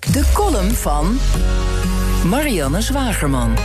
De 0.00 0.30
column 0.34 0.70
van 0.70 1.18
Marianne 2.24 2.80
Zwagerman. 2.80 3.56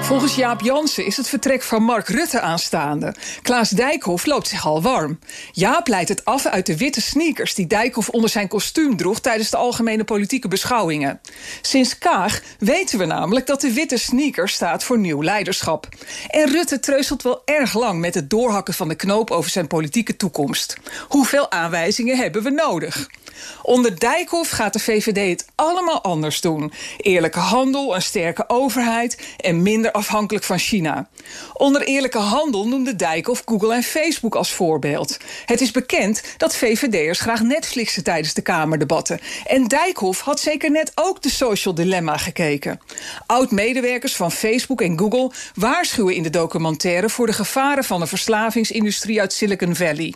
Volgens 0.00 0.34
Jaap 0.34 0.60
Jansen 0.60 1.06
is 1.06 1.16
het 1.16 1.28
vertrek 1.28 1.62
van 1.62 1.82
Mark 1.82 2.08
Rutte 2.08 2.40
aanstaande. 2.40 3.14
Klaas 3.42 3.68
Dijkhoff 3.68 4.26
loopt 4.26 4.48
zich 4.48 4.66
al 4.66 4.82
warm. 4.82 5.18
Jaap 5.52 5.88
leidt 5.88 6.08
het 6.08 6.24
af 6.24 6.46
uit 6.46 6.66
de 6.66 6.76
witte 6.76 7.00
sneakers 7.00 7.54
die 7.54 7.66
Dijkhoff 7.66 8.08
onder 8.08 8.30
zijn 8.30 8.48
kostuum 8.48 8.96
droeg 8.96 9.20
tijdens 9.20 9.50
de 9.50 9.56
algemene 9.56 10.04
politieke 10.04 10.48
beschouwingen. 10.48 11.20
Sinds 11.60 11.98
Kaag 11.98 12.40
weten 12.58 12.98
we 12.98 13.04
namelijk 13.04 13.46
dat 13.46 13.60
de 13.60 13.72
witte 13.72 13.96
sneaker 13.96 14.48
staat 14.48 14.84
voor 14.84 14.98
nieuw 14.98 15.22
leiderschap. 15.22 15.88
En 16.28 16.50
Rutte 16.50 16.80
treuzelt 16.80 17.22
wel 17.22 17.42
erg 17.44 17.74
lang 17.74 18.00
met 18.00 18.14
het 18.14 18.30
doorhakken 18.30 18.74
van 18.74 18.88
de 18.88 18.94
knoop 18.94 19.30
over 19.30 19.50
zijn 19.50 19.66
politieke 19.66 20.16
toekomst. 20.16 20.76
Hoeveel 21.08 21.50
aanwijzingen 21.50 22.16
hebben 22.16 22.42
we 22.42 22.50
nodig? 22.50 23.08
Onder 23.62 23.98
Dijkhoff 23.98 24.50
gaat 24.50 24.72
de 24.72 24.78
VVD 24.78 25.30
het 25.30 25.46
allemaal 25.54 26.02
anders 26.02 26.40
doen. 26.40 26.72
Eerlijke 26.96 27.38
handel, 27.38 27.94
een 27.94 28.02
sterke 28.02 28.44
overheid 28.48 29.36
en 29.36 29.62
minder 29.62 29.92
afhankelijk 29.92 30.44
van 30.44 30.58
China. 30.58 31.08
Onder 31.52 31.82
eerlijke 31.82 32.18
handel 32.18 32.68
noemde 32.68 32.96
Dijkhoff 32.96 33.42
Google 33.44 33.74
en 33.74 33.82
Facebook 33.82 34.34
als 34.34 34.52
voorbeeld. 34.52 35.18
Het 35.44 35.60
is 35.60 35.70
bekend 35.70 36.22
dat 36.36 36.56
VVD'ers 36.56 37.20
graag 37.20 37.42
Netflixen 37.42 38.04
tijdens 38.04 38.34
de 38.34 38.42
Kamerdebatten. 38.42 39.20
En 39.44 39.68
Dijkhoff 39.68 40.20
had 40.20 40.40
zeker 40.40 40.70
net 40.70 40.92
ook 40.94 41.22
de 41.22 41.30
Social 41.30 41.74
Dilemma 41.74 42.16
gekeken. 42.16 42.80
Oud-medewerkers 43.26 44.16
van 44.16 44.32
Facebook 44.32 44.80
en 44.80 44.98
Google 44.98 45.30
waarschuwen 45.54 46.14
in 46.14 46.22
de 46.22 46.30
documentaire 46.30 47.08
voor 47.08 47.26
de 47.26 47.32
gevaren 47.32 47.84
van 47.84 48.00
de 48.00 48.06
verslavingsindustrie 48.06 49.20
uit 49.20 49.32
Silicon 49.32 49.76
Valley. 49.76 50.14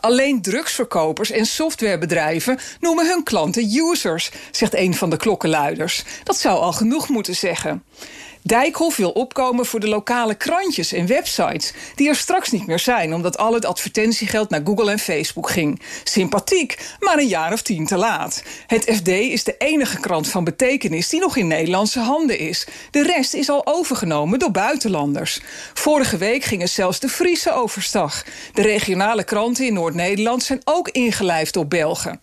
Alleen 0.00 0.42
drugsverkopers 0.42 1.30
en 1.30 1.46
softwarebedrijven 1.46 2.55
noemen 2.80 3.06
hun 3.06 3.22
klanten 3.22 3.76
users, 3.76 4.30
zegt 4.50 4.74
een 4.74 4.94
van 4.94 5.10
de 5.10 5.16
klokkenluiders. 5.16 6.04
Dat 6.24 6.36
zou 6.36 6.60
al 6.60 6.72
genoeg 6.72 7.08
moeten 7.08 7.36
zeggen. 7.36 7.82
Dijkhoff 8.46 8.96
wil 8.96 9.10
opkomen 9.10 9.66
voor 9.66 9.80
de 9.80 9.88
lokale 9.88 10.34
krantjes 10.34 10.92
en 10.92 11.06
websites... 11.06 11.72
die 11.94 12.08
er 12.08 12.16
straks 12.16 12.50
niet 12.50 12.66
meer 12.66 12.78
zijn... 12.78 13.14
omdat 13.14 13.38
al 13.38 13.54
het 13.54 13.64
advertentiegeld 13.64 14.50
naar 14.50 14.60
Google 14.64 14.90
en 14.90 14.98
Facebook 14.98 15.50
ging. 15.50 15.82
Sympathiek, 16.04 16.94
maar 17.00 17.18
een 17.18 17.26
jaar 17.26 17.52
of 17.52 17.62
tien 17.62 17.86
te 17.86 17.96
laat. 17.96 18.42
Het 18.66 18.84
FD 18.94 19.08
is 19.08 19.44
de 19.44 19.54
enige 19.58 20.00
krant 20.00 20.28
van 20.28 20.44
betekenis... 20.44 21.08
die 21.08 21.20
nog 21.20 21.36
in 21.36 21.46
Nederlandse 21.46 22.00
handen 22.00 22.38
is. 22.38 22.66
De 22.90 23.02
rest 23.02 23.34
is 23.34 23.48
al 23.48 23.66
overgenomen 23.66 24.38
door 24.38 24.50
buitenlanders. 24.50 25.40
Vorige 25.74 26.16
week 26.16 26.44
gingen 26.44 26.68
zelfs 26.68 27.00
de 27.00 27.08
Friese 27.08 27.52
overstag. 27.52 28.24
De 28.52 28.62
regionale 28.62 29.24
kranten 29.24 29.66
in 29.66 29.74
Noord-Nederland 29.74 30.42
zijn 30.42 30.60
ook 30.64 30.88
ingelijfd 30.88 31.56
op 31.56 31.70
Belgen. 31.70 32.20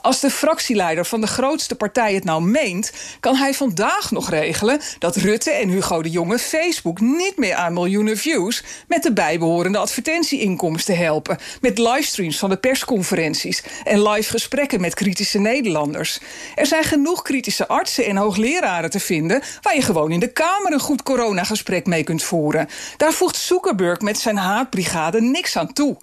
Als 0.00 0.20
de 0.20 0.30
fractieleider 0.30 1.06
van 1.06 1.20
de 1.20 1.26
grootste 1.26 1.74
partij 1.74 2.14
het 2.14 2.24
nou 2.24 2.42
meent, 2.42 2.92
kan 3.20 3.34
hij 3.36 3.54
vandaag 3.54 4.10
nog 4.10 4.30
regelen 4.30 4.80
dat 4.98 5.16
Rutte 5.16 5.50
en 5.50 5.68
Hugo 5.68 6.02
de 6.02 6.10
Jonge 6.10 6.38
Facebook 6.38 7.00
niet 7.00 7.36
meer 7.36 7.54
aan 7.54 7.72
miljoenen 7.72 8.16
views 8.16 8.64
met 8.88 9.02
de 9.02 9.12
bijbehorende 9.12 9.78
advertentieinkomsten 9.78 10.96
helpen. 10.96 11.38
Met 11.60 11.78
livestreams 11.78 12.38
van 12.38 12.50
de 12.50 12.56
persconferenties 12.56 13.62
en 13.84 14.08
live 14.08 14.30
gesprekken 14.30 14.80
met 14.80 14.94
kritische 14.94 15.38
Nederlanders. 15.38 16.20
Er 16.54 16.66
zijn 16.66 16.84
genoeg 16.84 17.22
kritische 17.22 17.68
artsen 17.68 18.04
en 18.04 18.16
hoogleraren 18.16 18.90
te 18.90 19.00
vinden 19.00 19.42
waar 19.62 19.74
je 19.74 19.82
gewoon 19.82 20.12
in 20.12 20.20
de 20.20 20.32
Kamer 20.32 20.72
een 20.72 20.80
goed 20.80 21.02
coronagesprek 21.02 21.86
mee 21.86 22.04
kunt 22.04 22.22
voeren. 22.22 22.68
Daar 22.96 23.12
voegt 23.12 23.36
Zuckerberg 23.36 24.00
met 24.00 24.18
zijn 24.18 24.36
haatbrigade 24.36 25.20
niks 25.20 25.56
aan 25.56 25.72
toe. 25.72 25.96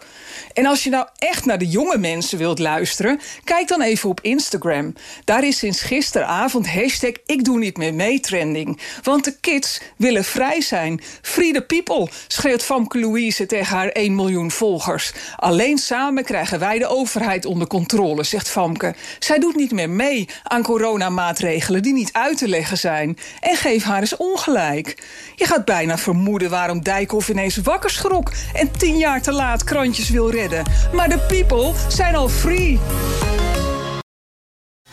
En 0.53 0.65
als 0.65 0.83
je 0.83 0.89
nou 0.89 1.07
echt 1.17 1.45
naar 1.45 1.57
de 1.57 1.67
jonge 1.67 1.97
mensen 1.97 2.37
wilt 2.37 2.59
luisteren, 2.59 3.19
kijk 3.43 3.62
dan 3.67 3.81
even 3.81 4.09
op 4.09 4.19
Instagram. 4.21 4.93
Daar 5.25 5.43
is 5.43 5.57
sinds 5.57 5.81
gisteravond 5.81 6.69
hashtag 6.69 7.11
ik 7.25 7.43
doe 7.43 7.57
niet 7.57 7.77
meer 7.77 7.93
mee 7.93 8.19
trending. 8.19 8.79
Want 9.03 9.23
de 9.23 9.35
kids 9.39 9.81
willen 9.97 10.23
vrij 10.23 10.61
zijn. 10.61 11.01
Free 11.21 11.53
the 11.53 11.61
people, 11.61 12.09
schreeuwt 12.27 12.63
Famke 12.63 12.99
Louise 12.99 13.45
tegen 13.45 13.75
haar 13.75 13.87
1 13.87 14.15
miljoen 14.15 14.51
volgers. 14.51 15.13
Alleen 15.35 15.77
samen 15.77 16.23
krijgen 16.23 16.59
wij 16.59 16.79
de 16.79 16.87
overheid 16.87 17.45
onder 17.45 17.67
controle, 17.67 18.23
zegt 18.23 18.49
Famke. 18.49 18.95
Zij 19.19 19.39
doet 19.39 19.55
niet 19.55 19.71
meer 19.71 19.89
mee 19.89 20.29
aan 20.43 20.63
coronamaatregelen 20.63 21.81
die 21.81 21.93
niet 21.93 22.13
uit 22.13 22.37
te 22.37 22.47
leggen 22.47 22.77
zijn. 22.77 23.17
En 23.39 23.55
geef 23.55 23.83
haar 23.83 23.99
eens 23.99 24.17
ongelijk. 24.17 25.03
Je 25.35 25.45
gaat 25.45 25.65
bijna 25.65 25.97
vermoeden 25.97 26.49
waarom 26.49 26.83
Dijkhoff 26.83 27.29
ineens 27.29 27.57
wakker 27.57 27.89
schrok... 27.89 28.31
en 28.53 28.71
tien 28.71 28.97
jaar 28.97 29.21
te 29.21 29.31
laat 29.31 29.63
krantjes 29.63 30.09
wil 30.09 30.31
redden. 30.31 30.63
Maar 30.93 31.09
de 31.09 31.19
people 31.19 31.71
zijn 31.87 32.15
al 32.15 32.29
free. 32.29 32.79